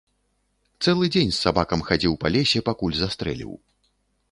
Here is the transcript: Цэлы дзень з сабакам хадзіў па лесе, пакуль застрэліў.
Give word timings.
Цэлы 0.85 1.09
дзень 1.15 1.33
з 1.35 1.37
сабакам 1.43 1.85
хадзіў 1.91 2.17
па 2.25 2.33
лесе, 2.39 2.59
пакуль 2.73 2.99
застрэліў. 3.03 3.51